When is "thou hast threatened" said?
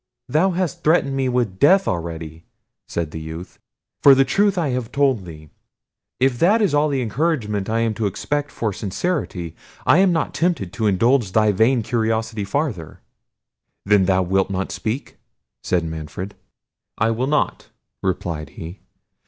0.27-1.15